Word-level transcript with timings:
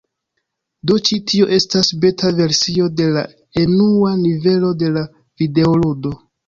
Do 0.91 0.95
ĉi 1.09 1.19
tio 1.31 1.49
estas 1.59 1.91
beta 2.05 2.33
versio 2.41 2.89
de 3.03 3.09
la 3.19 3.25
enua 3.67 4.19
nivelo 4.27 4.77
de 4.83 4.95
la 4.99 5.09
videoludo. 5.43 6.19